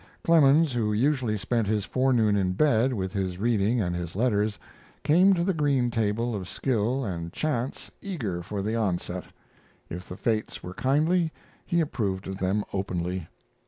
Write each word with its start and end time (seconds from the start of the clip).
Clemens, 0.23 0.73
who 0.73 0.91
usually 0.91 1.37
spent 1.37 1.67
his 1.67 1.85
forenoon 1.85 2.35
in 2.35 2.53
bed 2.53 2.91
with 2.91 3.13
his 3.13 3.37
reading 3.37 3.79
and 3.79 3.95
his 3.95 4.15
letters, 4.15 4.57
came 5.03 5.35
to 5.35 5.43
the 5.43 5.53
green 5.53 5.91
table 5.91 6.33
of 6.33 6.47
skill 6.47 7.05
and 7.05 7.31
chance 7.31 7.91
eager 8.01 8.41
for 8.41 8.63
the 8.63 8.75
onset; 8.75 9.25
if 9.91 10.09
the 10.09 10.17
fates 10.17 10.63
were 10.63 10.73
kindly, 10.73 11.31
he 11.67 11.81
approved 11.81 12.27
of 12.27 12.39
them 12.39 12.65
openly. 12.73 13.27